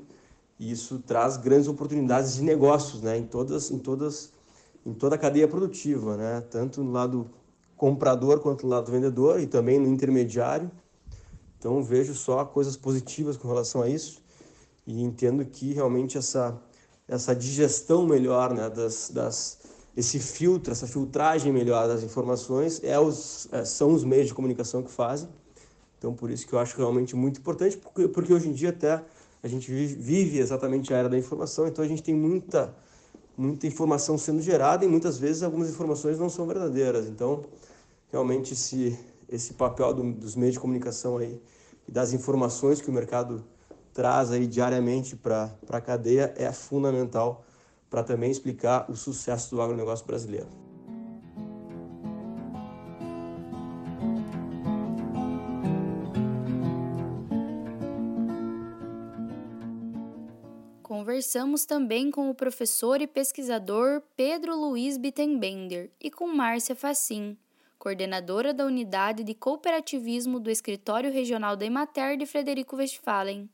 e 0.59 0.71
isso 0.71 0.99
traz 0.99 1.37
grandes 1.37 1.67
oportunidades 1.67 2.35
de 2.35 2.43
negócios 2.43 3.01
né, 3.01 3.17
em 3.17 3.25
todas, 3.25 3.69
em 3.69 3.77
todas 3.77 4.32
em 4.85 4.93
toda 4.93 5.15
a 5.15 5.17
cadeia 5.17 5.47
produtiva, 5.47 6.17
né? 6.17 6.41
tanto 6.49 6.83
no 6.83 6.91
lado 6.91 7.29
comprador 7.75 8.39
quanto 8.39 8.65
no 8.65 8.69
lado 8.69 8.91
vendedor 8.91 9.39
e 9.39 9.47
também 9.47 9.79
no 9.79 9.87
intermediário. 9.87 10.69
Então 11.57 11.83
vejo 11.83 12.13
só 12.13 12.43
coisas 12.43 12.75
positivas 12.75 13.37
com 13.37 13.47
relação 13.47 13.81
a 13.81 13.89
isso 13.89 14.21
e 14.85 15.01
entendo 15.01 15.45
que 15.45 15.73
realmente 15.73 16.17
essa 16.17 16.61
essa 17.07 17.35
digestão 17.35 18.05
melhor, 18.07 18.53
né, 18.53 18.69
das, 18.69 19.09
das 19.09 19.59
esse 19.95 20.19
filtro, 20.19 20.71
essa 20.71 20.87
filtragem 20.87 21.51
melhor 21.51 21.87
das 21.87 22.01
informações 22.01 22.81
é 22.83 22.99
os, 22.99 23.47
é, 23.51 23.63
são 23.63 23.93
os 23.93 24.03
meios 24.03 24.27
de 24.27 24.33
comunicação 24.33 24.81
que 24.81 24.89
fazem. 24.89 25.29
Então 25.97 26.13
por 26.13 26.31
isso 26.31 26.47
que 26.47 26.53
eu 26.53 26.59
acho 26.59 26.75
realmente 26.77 27.15
muito 27.15 27.39
importante, 27.39 27.77
porque, 27.77 28.07
porque 28.07 28.33
hoje 28.33 28.49
em 28.49 28.53
dia 28.53 28.69
até 28.69 29.03
a 29.41 29.47
gente 29.47 29.69
vive, 29.69 29.95
vive 29.95 30.39
exatamente 30.39 30.93
a 30.93 30.97
era 30.97 31.09
da 31.09 31.17
informação, 31.17 31.67
então 31.67 31.83
a 31.83 31.87
gente 31.87 32.01
tem 32.01 32.15
muita 32.15 32.73
muita 33.37 33.67
informação 33.67 34.17
sendo 34.17 34.41
gerada 34.41 34.85
e 34.85 34.87
muitas 34.87 35.17
vezes 35.17 35.43
algumas 35.43 35.69
informações 35.69 36.19
não 36.19 36.29
são 36.29 36.45
verdadeiras. 36.45 37.07
Então 37.07 37.43
realmente 38.11 38.53
esse 38.53 38.97
esse 39.29 39.53
papel 39.53 39.93
do, 39.93 40.13
dos 40.13 40.35
meios 40.35 40.53
de 40.53 40.59
comunicação 40.59 41.17
aí 41.17 41.41
e 41.87 41.91
das 41.91 42.13
informações 42.13 42.79
que 42.79 42.89
o 42.89 42.93
mercado 42.93 43.43
traz 43.91 44.31
aí 44.31 44.45
diariamente 44.45 45.15
para 45.15 45.55
a 45.69 45.81
cadeia 45.81 46.33
é 46.37 46.51
fundamental 46.51 47.43
para 47.89 48.03
também 48.03 48.29
explicar 48.29 48.89
o 48.89 48.95
sucesso 48.95 49.55
do 49.55 49.61
agronegócio 49.61 50.05
brasileiro. 50.05 50.62
Conversamos 61.13 61.63
também 61.63 62.09
com 62.09 62.27
o 62.31 62.33
professor 62.33 62.99
e 62.99 63.05
pesquisador 63.05 64.01
Pedro 64.17 64.55
Luiz 64.55 64.97
Bittenbender 64.97 65.91
e 66.01 66.09
com 66.09 66.25
Márcia 66.25 66.75
Facim, 66.75 67.37
coordenadora 67.77 68.51
da 68.51 68.65
Unidade 68.65 69.23
de 69.23 69.35
Cooperativismo 69.35 70.39
do 70.39 70.49
Escritório 70.49 71.11
Regional 71.11 71.55
da 71.55 71.67
Emater 71.67 72.17
de 72.17 72.25
Frederico 72.25 72.77
Westphalen. 72.77 73.47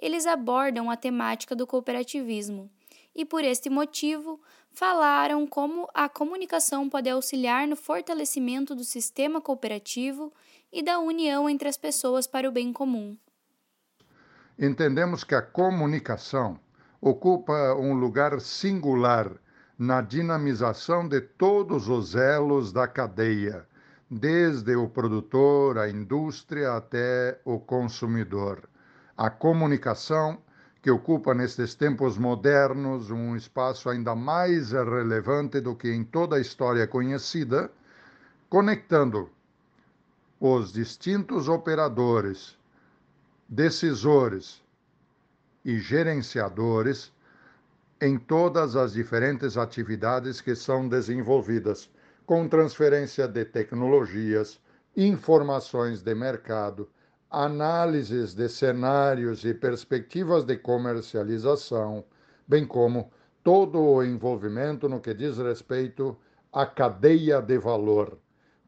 Eles 0.00 0.26
abordam 0.26 0.88
a 0.88 0.96
temática 0.96 1.56
do 1.56 1.66
cooperativismo 1.66 2.70
e, 3.12 3.24
por 3.24 3.42
este 3.42 3.68
motivo, 3.68 4.40
falaram 4.70 5.44
como 5.44 5.88
a 5.92 6.08
comunicação 6.08 6.88
pode 6.88 7.10
auxiliar 7.10 7.66
no 7.66 7.74
fortalecimento 7.74 8.76
do 8.76 8.84
sistema 8.84 9.40
cooperativo 9.40 10.32
e 10.72 10.84
da 10.84 11.00
união 11.00 11.50
entre 11.50 11.68
as 11.68 11.76
pessoas 11.76 12.28
para 12.28 12.48
o 12.48 12.52
bem 12.52 12.72
comum. 12.72 13.16
Entendemos 14.56 15.24
que 15.24 15.34
a 15.34 15.42
comunicação 15.42 16.60
ocupa 17.04 17.74
um 17.74 17.94
lugar 17.94 18.40
singular 18.40 19.28
na 19.76 20.00
dinamização 20.00 21.08
de 21.08 21.20
todos 21.20 21.88
os 21.88 22.14
elos 22.14 22.72
da 22.72 22.86
cadeia, 22.86 23.66
desde 24.08 24.76
o 24.76 24.88
produtor, 24.88 25.78
a 25.78 25.90
indústria 25.90 26.76
até 26.76 27.40
o 27.44 27.58
consumidor. 27.58 28.62
A 29.16 29.28
comunicação, 29.28 30.38
que 30.80 30.92
ocupa 30.92 31.34
nestes 31.34 31.74
tempos 31.74 32.16
modernos 32.16 33.10
um 33.10 33.34
espaço 33.34 33.90
ainda 33.90 34.14
mais 34.14 34.70
relevante 34.70 35.60
do 35.60 35.74
que 35.74 35.92
em 35.92 36.04
toda 36.04 36.36
a 36.36 36.40
história 36.40 36.86
conhecida, 36.86 37.68
conectando 38.48 39.28
os 40.38 40.72
distintos 40.72 41.48
operadores, 41.48 42.56
decisores 43.48 44.61
e 45.64 45.78
gerenciadores 45.78 47.12
em 48.00 48.18
todas 48.18 48.74
as 48.74 48.94
diferentes 48.94 49.56
atividades 49.56 50.40
que 50.40 50.56
são 50.56 50.88
desenvolvidas, 50.88 51.88
com 52.26 52.48
transferência 52.48 53.28
de 53.28 53.44
tecnologias, 53.44 54.60
informações 54.96 56.02
de 56.02 56.14
mercado, 56.14 56.88
análises 57.30 58.34
de 58.34 58.48
cenários 58.48 59.44
e 59.44 59.54
perspectivas 59.54 60.44
de 60.44 60.56
comercialização, 60.56 62.04
bem 62.46 62.66
como 62.66 63.10
todo 63.42 63.80
o 63.80 64.04
envolvimento 64.04 64.88
no 64.88 65.00
que 65.00 65.14
diz 65.14 65.38
respeito 65.38 66.16
à 66.52 66.66
cadeia 66.66 67.40
de 67.40 67.56
valor. 67.58 68.18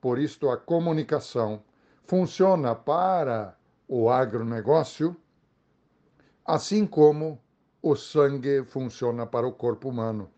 Por 0.01 0.19
isto, 0.19 0.49
a 0.49 0.57
comunicação 0.57 1.63
funciona 2.05 2.75
para 2.75 3.57
o 3.89 4.09
agronegócio, 4.09 5.17
assim 6.45 6.87
como 6.87 7.41
o 7.83 7.97
sangue 7.97 8.65
funciona 8.65 9.27
para 9.27 9.47
o 9.47 9.53
corpo 9.53 9.89
humano. 9.89 10.31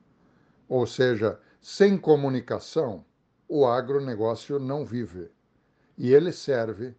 Ou 0.69 0.87
seja, 0.87 1.39
sem 1.61 1.97
comunicação, 1.97 3.05
o 3.49 3.67
agronegócio 3.67 4.59
não 4.59 4.85
vive. 4.85 5.31
E 5.97 6.13
ele 6.13 6.33
serve 6.33 6.95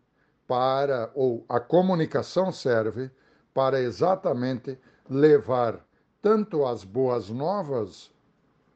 para, 0.47 1.11
ou 1.13 1.45
a 1.47 1.59
comunicação 1.59 2.51
serve 2.51 3.11
para 3.53 3.81
exatamente 3.81 4.79
levar 5.09 5.85
tanto 6.21 6.65
as 6.65 6.83
boas 6.83 7.29
novas, 7.29 8.11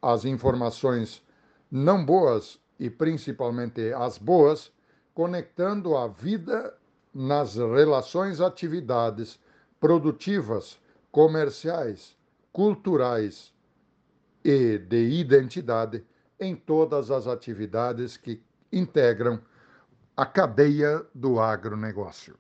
as 0.02 0.26
informações 0.26 1.24
não 1.70 2.06
boas 2.06 2.60
e 2.80 2.90
principalmente 2.90 3.94
as 3.94 4.18
boas, 4.18 4.72
conectando 5.14 5.96
a 5.96 6.08
vida 6.08 6.76
nas 7.14 7.56
relações, 7.56 8.42
atividades 8.42 9.40
produtivas 9.82 10.80
comerciais, 11.12 12.16
culturais 12.54 13.52
e 14.46 14.78
de 14.78 15.10
identidade 15.20 16.06
em 16.40 16.56
todas 16.56 17.10
as 17.10 17.26
atividades 17.26 18.16
que 18.16 18.42
integram 18.72 19.42
a 20.16 20.26
cadeia 20.26 21.04
do 21.16 21.40
agronegócio. 21.40 22.38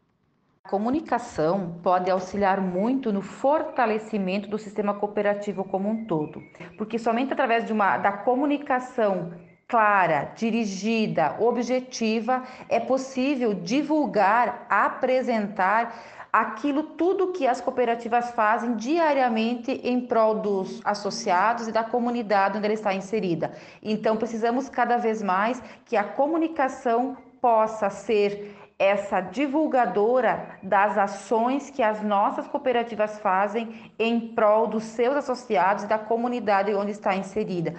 A 0.63 0.69
comunicação 0.69 1.80
pode 1.82 2.12
auxiliar 2.12 2.62
muito 2.62 3.12
no 3.12 3.21
fortalecimento 3.21 4.47
do 4.47 4.60
sistema 4.60 4.93
cooperativo 4.93 5.63
como 5.63 5.89
um 5.89 6.06
todo, 6.06 6.39
porque 6.77 6.99
somente 6.99 7.34
através 7.34 7.65
de 7.65 7.73
uma, 7.73 7.97
da 7.97 8.12
comunicação 8.12 9.34
clara, 9.72 10.34
dirigida, 10.36 11.38
objetiva, 11.40 12.44
é 12.68 12.78
possível 12.78 13.54
divulgar, 13.54 14.68
apresentar 14.70 15.96
aquilo 16.32 16.84
tudo 16.84 17.32
que 17.32 17.48
as 17.48 17.62
cooperativas 17.62 18.32
fazem 18.32 18.76
diariamente 18.76 19.72
em 19.72 20.02
prol 20.02 20.36
dos 20.36 20.82
associados 20.84 21.70
e 21.70 21.72
da 21.72 21.86
comunidade 21.86 22.58
onde 22.58 22.66
ela 22.66 22.74
está 22.74 22.94
inserida. 22.94 23.54
Então, 23.82 24.18
precisamos 24.18 24.68
cada 24.68 24.98
vez 24.98 25.24
mais 25.24 25.64
que 25.86 25.96
a 25.96 26.04
comunicação 26.04 27.16
possa 27.40 27.90
ser 27.90 28.58
essa 28.78 29.22
divulgadora 29.22 30.58
das 30.62 30.98
ações 30.98 31.70
que 31.70 31.82
as 31.82 32.04
nossas 32.04 32.46
cooperativas 32.46 33.20
fazem 33.20 33.94
em 33.98 34.34
prol 34.36 34.68
dos 34.68 34.84
seus 34.84 35.16
associados 35.16 35.86
e 35.86 35.88
da 35.88 35.98
comunidade 35.98 36.74
onde 36.74 36.92
está 36.92 37.16
inserida. 37.16 37.74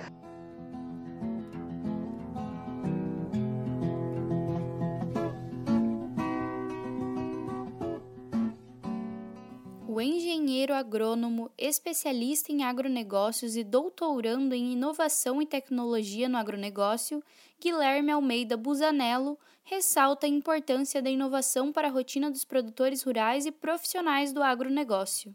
Engenheiro 10.62 10.74
agrônomo, 10.74 11.50
especialista 11.58 12.52
em 12.52 12.62
agronegócios 12.62 13.56
e 13.56 13.64
doutorando 13.64 14.54
em 14.54 14.72
inovação 14.72 15.42
e 15.42 15.46
tecnologia 15.46 16.28
no 16.28 16.38
agronegócio, 16.38 17.22
Guilherme 17.60 18.12
Almeida 18.12 18.56
Busanello, 18.56 19.36
ressalta 19.64 20.26
a 20.26 20.28
importância 20.28 21.02
da 21.02 21.10
inovação 21.10 21.72
para 21.72 21.88
a 21.88 21.90
rotina 21.90 22.30
dos 22.30 22.44
produtores 22.44 23.02
rurais 23.02 23.44
e 23.44 23.50
profissionais 23.50 24.32
do 24.32 24.42
agronegócio. 24.42 25.34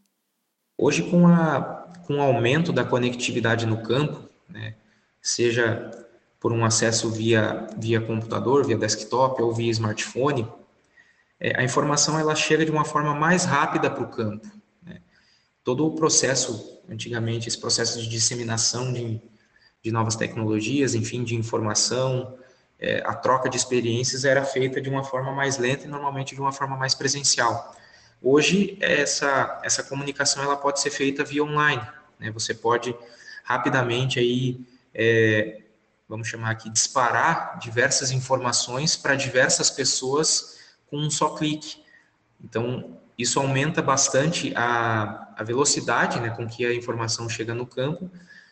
Hoje, 0.78 1.04
com, 1.10 1.28
a, 1.28 1.88
com 2.06 2.18
o 2.18 2.22
aumento 2.22 2.72
da 2.72 2.86
conectividade 2.86 3.66
no 3.66 3.82
campo, 3.82 4.30
né, 4.48 4.76
seja 5.22 5.92
por 6.40 6.54
um 6.54 6.64
acesso 6.64 7.10
via, 7.10 7.68
via 7.78 8.00
computador, 8.00 8.66
via 8.66 8.78
desktop 8.78 9.42
ou 9.42 9.52
via 9.52 9.72
smartphone, 9.72 10.48
é, 11.40 11.60
a 11.60 11.64
informação 11.64 12.18
ela 12.18 12.36
chega 12.36 12.64
de 12.64 12.72
uma 12.72 12.86
forma 12.86 13.14
mais 13.14 13.44
rápida 13.44 13.90
para 13.90 14.04
o 14.04 14.08
campo. 14.08 14.57
Todo 15.68 15.86
o 15.86 15.92
processo, 15.92 16.82
antigamente, 16.90 17.50
esse 17.50 17.58
processo 17.58 18.00
de 18.00 18.08
disseminação 18.08 18.94
de, 18.94 19.22
de 19.84 19.92
novas 19.92 20.16
tecnologias, 20.16 20.96
enfim, 20.96 21.26
de 21.26 21.36
informação, 21.36 22.38
é, 22.80 23.04
a 23.06 23.14
troca 23.14 23.50
de 23.50 23.58
experiências 23.58 24.24
era 24.24 24.46
feita 24.46 24.80
de 24.80 24.90
uma 24.90 25.04
forma 25.04 25.34
mais 25.34 25.58
lenta 25.58 25.84
e 25.84 25.90
normalmente 25.90 26.34
de 26.34 26.40
uma 26.40 26.54
forma 26.54 26.78
mais 26.78 26.96
presencial. 26.96 27.76
Hoje, 28.22 28.78
essa, 28.80 29.60
essa 29.62 29.84
comunicação 29.84 30.42
ela 30.42 30.56
pode 30.56 30.80
ser 30.80 30.90
feita 30.90 31.22
via 31.26 31.44
online. 31.44 31.86
Né? 32.18 32.32
Você 32.32 32.54
pode 32.54 32.96
rapidamente 33.44 34.20
aí, 34.20 34.66
é, 34.94 35.64
vamos 36.08 36.30
chamar 36.30 36.52
aqui, 36.52 36.70
disparar 36.70 37.60
diversas 37.60 38.12
informações 38.12 38.96
para 38.96 39.16
diversas 39.16 39.70
pessoas 39.70 40.60
com 40.90 40.96
um 40.98 41.10
só 41.10 41.32
clique. 41.36 41.84
Então, 42.42 42.98
isso 43.18 43.40
aumenta 43.40 43.82
bastante 43.82 44.54
a, 44.56 45.34
a 45.36 45.44
velocidade 45.44 46.20
né, 46.20 46.30
com 46.30 46.48
que 46.48 46.66
a 46.66 46.74
informação 46.74 47.28
chega 47.28 47.54
no 47.54 47.66
campo, 47.66 48.12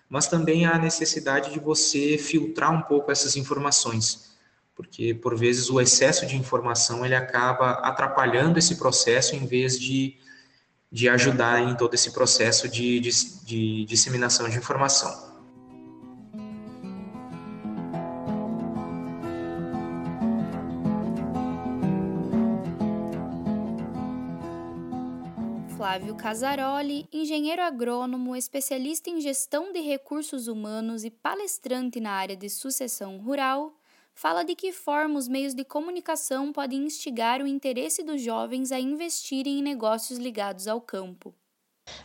mas 0.09 0.27
também 0.27 0.65
a 0.65 0.77
necessidade 0.77 1.51
de 1.51 1.59
você 1.59 2.17
filtrar 2.17 2.71
um 2.71 2.81
pouco 2.81 3.11
essas 3.11 3.35
informações. 3.35 4.35
porque 4.75 5.13
por 5.13 5.37
vezes 5.37 5.69
o 5.69 5.79
excesso 5.79 6.25
de 6.25 6.35
informação 6.35 7.05
ele 7.05 7.15
acaba 7.15 7.71
atrapalhando 7.71 8.59
esse 8.59 8.75
processo 8.75 9.35
em 9.35 9.45
vez 9.45 9.79
de, 9.79 10.17
de 10.91 11.07
ajudar 11.09 11.61
em 11.61 11.75
todo 11.75 11.93
esse 11.93 12.11
processo 12.11 12.67
de, 12.67 12.99
de, 12.99 13.11
de 13.45 13.85
disseminação 13.85 14.49
de 14.49 14.57
informação. 14.57 15.34
Flávio 25.95 26.15
Casaroli, 26.15 27.07
engenheiro 27.09 27.61
agrônomo, 27.61 28.35
especialista 28.35 29.09
em 29.09 29.21
gestão 29.21 29.71
de 29.71 29.79
recursos 29.79 30.49
humanos 30.49 31.05
e 31.05 31.09
palestrante 31.09 32.01
na 32.01 32.11
área 32.11 32.35
de 32.35 32.49
sucessão 32.49 33.17
rural, 33.17 33.71
fala 34.13 34.43
de 34.43 34.55
que 34.55 34.73
forma 34.73 35.17
os 35.17 35.29
meios 35.29 35.53
de 35.53 35.63
comunicação 35.63 36.51
podem 36.51 36.83
instigar 36.83 37.41
o 37.41 37.47
interesse 37.47 38.03
dos 38.03 38.21
jovens 38.21 38.73
a 38.73 38.79
investirem 38.79 39.59
em 39.59 39.63
negócios 39.63 40.19
ligados 40.19 40.67
ao 40.67 40.81
campo. 40.81 41.33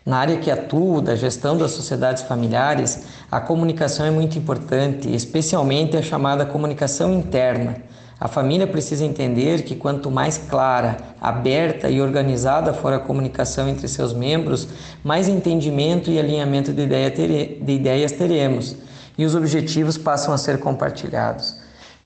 Na 0.07 0.18
área 0.18 0.38
que 0.38 0.53
atuo, 0.53 1.00
da 1.00 1.16
gestão 1.16 1.59
das 1.59 1.72
sociedades 1.72 2.22
familiares, 2.22 3.07
a 3.29 3.40
comunicação 3.40 4.07
é 4.07 4.11
muito 4.12 4.38
importante, 4.38 5.12
especialmente 5.12 5.96
a 5.96 6.03
chamada 6.03 6.46
comunicação 6.46 7.12
interna 7.12 7.89
a 8.20 8.28
família 8.28 8.66
precisa 8.66 9.02
entender 9.02 9.62
que 9.62 9.74
quanto 9.74 10.11
mais 10.11 10.37
clara, 10.37 10.98
aberta 11.18 11.88
e 11.88 12.02
organizada 12.02 12.74
for 12.74 12.92
a 12.92 12.98
comunicação 12.98 13.66
entre 13.66 13.88
seus 13.88 14.12
membros, 14.12 14.68
mais 15.02 15.26
entendimento 15.26 16.11
e 16.11 16.18
alinhamento 16.18 16.70
de, 16.70 16.83
ideia 16.83 17.11
de 17.11 17.72
ideias 17.72 18.12
teremos 18.12 18.76
e 19.16 19.24
os 19.24 19.35
objetivos 19.35 19.96
passam 19.96 20.35
a 20.35 20.38
ser 20.38 20.59
compartilhados. 20.59 21.56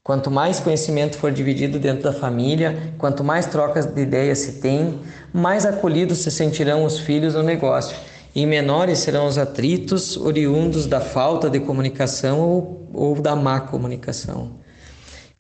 Quanto 0.05 0.31
mais 0.31 0.61
conhecimento 0.61 1.16
for 1.18 1.33
dividido 1.33 1.81
dentro 1.81 2.05
da 2.05 2.12
família, 2.12 2.92
quanto 2.96 3.24
mais 3.24 3.46
trocas 3.46 3.85
de 3.85 4.03
ideias 4.03 4.38
se 4.38 4.61
tem, 4.61 5.00
mais 5.33 5.66
acolhidos 5.66 6.18
se 6.18 6.31
sentirão 6.31 6.85
os 6.85 6.98
filhos 6.98 7.35
no 7.35 7.42
negócio 7.42 7.96
e 8.35 8.46
menores 8.46 9.00
serão 9.00 9.27
os 9.27 9.37
atritos 9.37 10.16
oriundos 10.16 10.87
da 10.87 11.00
falta 11.00 11.50
de 11.50 11.59
comunicação 11.59 12.40
ou, 12.40 12.88
ou 12.92 13.20
da 13.20 13.35
má 13.35 13.61
comunicação. 13.61 14.63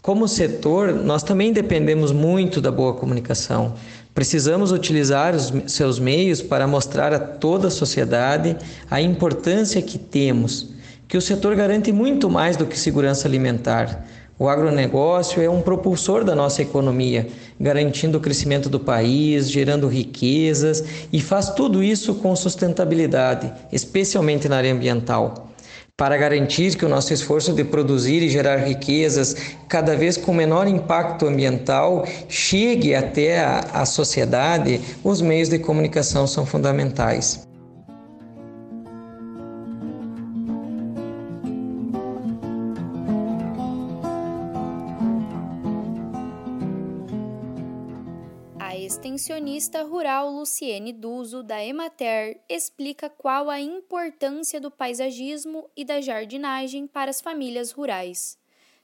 Como 0.04 0.28
setor, 0.28 0.92
nós 0.92 1.22
também 1.22 1.50
dependemos 1.50 2.12
muito 2.12 2.60
da 2.60 2.70
boa 2.70 2.92
comunicação. 2.92 3.72
Precisamos 4.12 4.70
utilizar 4.70 5.34
os 5.34 5.50
seus 5.72 5.98
meios 5.98 6.42
para 6.42 6.66
mostrar 6.66 7.14
a 7.14 7.18
toda 7.18 7.68
a 7.68 7.70
sociedade 7.70 8.54
a 8.90 9.00
importância 9.00 9.80
que 9.80 9.96
temos, 9.96 10.68
que 11.08 11.16
o 11.16 11.22
setor 11.22 11.56
garante 11.56 11.90
muito 11.90 12.28
mais 12.28 12.54
do 12.54 12.66
que 12.66 12.78
segurança 12.78 13.26
alimentar. 13.26 14.06
O 14.38 14.46
agronegócio 14.46 15.40
é 15.40 15.48
um 15.48 15.62
propulsor 15.62 16.22
da 16.22 16.34
nossa 16.34 16.60
economia, 16.60 17.26
garantindo 17.58 18.18
o 18.18 18.20
crescimento 18.20 18.68
do 18.68 18.78
país, 18.78 19.50
gerando 19.50 19.88
riquezas 19.88 20.84
e 21.10 21.18
faz 21.18 21.48
tudo 21.48 21.82
isso 21.82 22.16
com 22.16 22.36
sustentabilidade, 22.36 23.50
especialmente 23.72 24.50
na 24.50 24.58
área 24.58 24.70
ambiental 24.70 25.53
para 25.96 26.16
garantir 26.16 26.76
que 26.76 26.84
o 26.84 26.88
nosso 26.88 27.14
esforço 27.14 27.52
de 27.52 27.62
produzir 27.62 28.20
e 28.20 28.28
gerar 28.28 28.56
riquezas, 28.56 29.36
cada 29.68 29.94
vez 29.94 30.16
com 30.16 30.34
menor 30.34 30.66
impacto 30.66 31.26
ambiental, 31.26 32.04
chegue 32.28 32.96
até 32.96 33.38
a, 33.38 33.60
a 33.72 33.86
sociedade, 33.86 34.80
os 35.04 35.20
meios 35.20 35.48
de 35.48 35.58
comunicação 35.60 36.26
são 36.26 36.44
fundamentais. 36.44 37.46
Luciene 50.30 50.92
Duso, 50.92 51.42
da 51.42 51.64
Emater, 51.64 52.40
explica 52.48 53.08
qual 53.08 53.50
a 53.50 53.60
importância 53.60 54.60
do 54.60 54.70
paisagismo 54.70 55.68
e 55.76 55.84
da 55.84 56.00
jardinagem 56.00 56.86
para 56.86 57.10
as 57.10 57.20
famílias 57.20 57.70
rurais, 57.70 58.38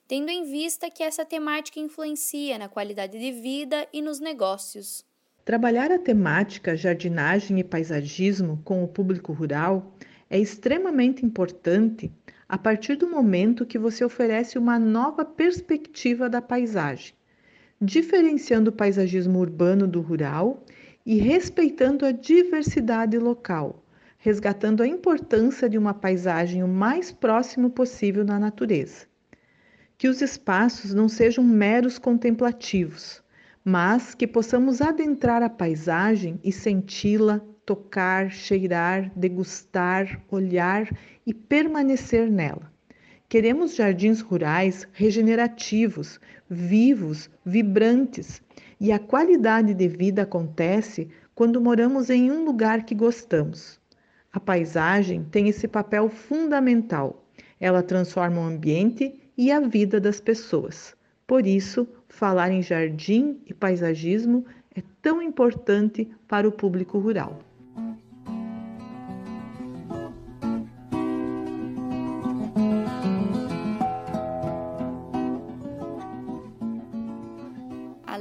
tendo 0.09 0.31
em 0.31 0.45
vista 0.45 0.91
que 0.91 1.03
essa 1.03 1.25
temática 1.25 1.79
influencia 1.79 2.59
na 2.59 2.69
qualidade 2.69 3.19
de 3.19 3.33
vida 3.33 3.87
e 3.93 4.03
nos 4.03 4.21
negócios. 4.21 5.05
Trabalhar 5.45 5.91
a 5.91 5.99
temática 5.99 6.77
jardinagem 6.77 7.59
e 7.59 7.65
paisagismo 7.65 8.61
com 8.65 8.83
o 8.83 8.89
público 8.89 9.33
rural 9.33 9.95
é 10.29 10.39
extremamente 10.39 11.25
importante 11.25 12.13
a 12.49 12.59
partir 12.59 12.97
do 12.97 13.09
momento 13.09 13.67
que 13.67 13.79
você 13.79 14.05
oferece 14.05 14.59
uma 14.59 14.79
nova 14.79 15.25
perspectiva 15.25 16.29
da 16.29 16.43
paisagem 16.43 17.15
diferenciando 17.81 18.69
o 18.69 18.73
paisagismo 18.73 19.39
urbano 19.39 19.89
do 19.89 20.03
rural 20.03 20.63
e 21.05 21.19
respeitando 21.19 22.05
a 22.05 22.13
diversidade 22.13 23.19
local, 23.19 23.83
resgatando 24.19 24.83
a 24.83 24.87
importância 24.87 25.69
de 25.69 25.79
uma 25.79 25.95
paisagem 25.95 26.63
o 26.63 26.69
mais 26.69 27.11
próximo 27.11 27.71
possível 27.71 28.25
da 28.25 28.39
natureza. 28.39 29.07
Que 29.97 30.09
os 30.09 30.21
espaços 30.21 30.95
não 30.95 31.09
sejam 31.09 31.45
meros 31.45 31.99
contemplativos, 31.99 33.23
mas 33.65 34.15
que 34.15 34.27
possamos 34.27 34.81
adentrar 34.81 35.43
a 35.43 35.49
paisagem 35.49 36.39
e 36.43 36.53
senti-la, 36.53 37.41
tocar, 37.65 38.31
cheirar, 38.31 39.13
degustar, 39.15 40.21
olhar 40.31 40.89
e 41.27 41.33
permanecer 41.33 42.31
nela. 42.31 42.73
Queremos 43.29 43.77
jardins 43.77 44.21
rurais 44.21 44.89
regenerativos, 44.93 46.19
vivos, 46.49 47.31
vibrantes, 47.47 48.43
e 48.81 48.91
a 48.91 48.99
qualidade 48.99 49.75
de 49.75 49.87
vida 49.87 50.23
acontece 50.23 51.09
quando 51.35 51.61
moramos 51.61 52.09
em 52.09 52.31
um 52.31 52.45
lugar 52.45 52.85
que 52.85 52.95
gostamos. 52.95 53.79
A 54.33 54.41
paisagem 54.41 55.25
tem 55.31 55.49
esse 55.49 55.69
papel 55.69 56.09
fundamental. 56.09 57.25
Ela 57.61 57.83
transforma 57.83 58.41
o 58.41 58.45
ambiente 58.45 59.21
e 59.37 59.53
a 59.53 59.61
vida 59.61 60.01
das 60.01 60.19
pessoas. 60.19 60.97
Por 61.27 61.47
isso, 61.47 61.87
falar 62.09 62.51
em 62.51 62.63
jardim 62.63 63.41
e 63.47 63.53
paisagismo 63.53 64.47
é 64.75 64.83
tão 65.03 65.21
importante 65.21 66.11
para 66.27 66.49
o 66.49 66.53
público 66.53 66.99
rural. 66.99 67.50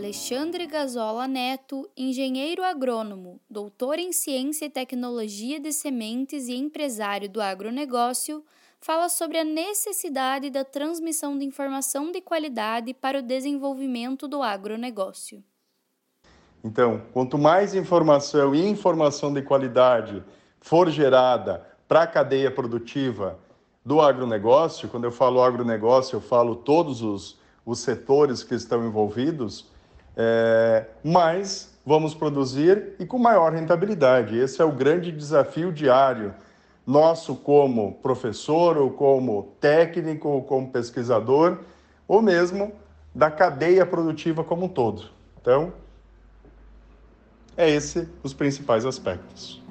Alexandre 0.09 0.65
Gazola 0.65 1.27
Neto, 1.27 1.87
engenheiro 1.95 2.63
agrônomo, 2.63 3.39
doutor 3.47 3.99
em 3.99 4.11
ciência 4.11 4.65
e 4.65 4.69
tecnologia 4.69 5.59
de 5.59 5.71
sementes 5.71 6.47
e 6.47 6.55
empresário 6.55 7.29
do 7.29 7.39
agronegócio, 7.39 8.43
fala 8.81 9.07
sobre 9.07 9.37
a 9.37 9.43
necessidade 9.43 10.49
da 10.49 10.65
transmissão 10.65 11.37
de 11.37 11.45
informação 11.45 12.11
de 12.11 12.21
qualidade 12.21 12.91
para 12.91 13.19
o 13.19 13.21
desenvolvimento 13.21 14.27
do 14.27 14.41
agronegócio. 14.41 15.43
Então, 16.63 17.03
quanto 17.13 17.37
mais 17.37 17.75
informação 17.75 18.55
e 18.55 18.67
informação 18.67 19.31
de 19.31 19.43
qualidade 19.43 20.23
for 20.59 20.89
gerada 20.89 21.63
para 21.87 22.01
a 22.01 22.07
cadeia 22.07 22.49
produtiva 22.49 23.37
do 23.85 24.01
agronegócio, 24.01 24.89
quando 24.89 25.03
eu 25.03 25.11
falo 25.11 25.43
agronegócio, 25.43 26.15
eu 26.15 26.21
falo 26.21 26.55
todos 26.55 27.03
os, 27.03 27.39
os 27.63 27.77
setores 27.77 28.41
que 28.41 28.55
estão 28.55 28.83
envolvidos, 28.87 29.68
é, 30.21 30.85
mais 31.01 31.69
vamos 31.85 32.13
produzir 32.13 32.95
e 32.99 33.05
com 33.05 33.17
maior 33.17 33.53
rentabilidade. 33.53 34.37
Esse 34.37 34.61
é 34.61 34.65
o 34.65 34.71
grande 34.71 35.13
desafio 35.13 35.71
diário 35.71 36.33
nosso 36.85 37.35
como 37.35 37.93
professor, 38.01 38.77
ou 38.77 38.89
como 38.89 39.53
técnico, 39.61 40.27
ou 40.27 40.43
como 40.43 40.69
pesquisador, 40.69 41.59
ou 42.05 42.21
mesmo 42.21 42.73
da 43.15 43.31
cadeia 43.31 43.85
produtiva 43.85 44.43
como 44.43 44.65
um 44.65 44.67
todo. 44.67 45.05
Então, 45.39 45.71
é 47.55 47.69
esse 47.69 48.09
os 48.21 48.33
principais 48.33 48.85
aspectos. 48.85 49.61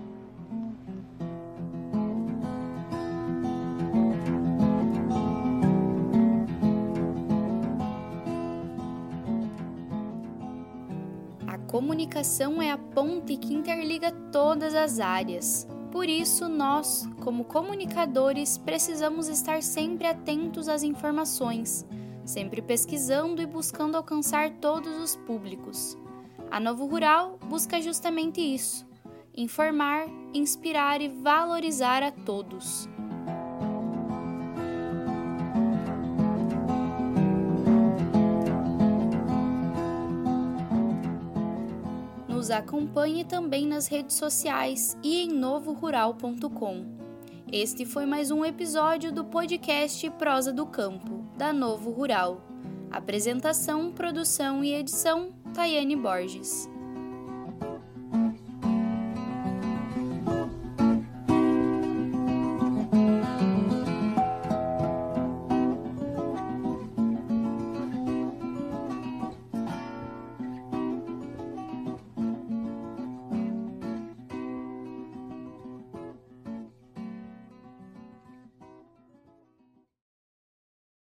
Comunicação 12.18 12.60
é 12.60 12.72
a 12.72 12.78
ponte 12.78 13.36
que 13.36 13.54
interliga 13.54 14.10
todas 14.32 14.74
as 14.74 14.98
áreas. 14.98 15.68
Por 15.92 16.08
isso, 16.08 16.48
nós, 16.48 17.08
como 17.20 17.44
comunicadores, 17.44 18.58
precisamos 18.58 19.28
estar 19.28 19.62
sempre 19.62 20.08
atentos 20.08 20.68
às 20.68 20.82
informações, 20.82 21.86
sempre 22.24 22.60
pesquisando 22.60 23.40
e 23.40 23.46
buscando 23.46 23.96
alcançar 23.96 24.50
todos 24.54 25.00
os 25.00 25.14
públicos. 25.14 25.96
A 26.50 26.58
Novo 26.58 26.86
Rural 26.86 27.38
busca 27.44 27.80
justamente 27.80 28.40
isso: 28.40 28.84
informar, 29.36 30.08
inspirar 30.34 31.00
e 31.00 31.06
valorizar 31.06 32.02
a 32.02 32.10
todos. 32.10 32.88
Nos 42.48 42.50
acompanhe 42.50 43.24
também 43.24 43.66
nas 43.66 43.88
redes 43.88 44.16
sociais 44.16 44.96
e 45.02 45.18
em 45.18 45.28
novorural.com. 45.28 46.86
Este 47.52 47.84
foi 47.84 48.06
mais 48.06 48.30
um 48.30 48.42
episódio 48.42 49.12
do 49.12 49.22
podcast 49.22 50.08
Prosa 50.12 50.50
do 50.50 50.64
Campo, 50.64 51.26
da 51.36 51.52
Novo 51.52 51.90
Rural. 51.90 52.40
Apresentação, 52.90 53.92
produção 53.92 54.64
e 54.64 54.72
edição: 54.72 55.30
Tayane 55.52 55.94
Borges. 55.94 56.70